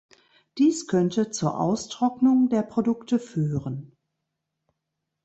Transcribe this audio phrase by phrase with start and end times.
[0.57, 3.95] Dies könnte zur Austrocknung der Produkte führen.